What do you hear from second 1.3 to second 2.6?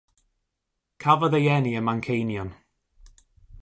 ei eni ym Manceinion.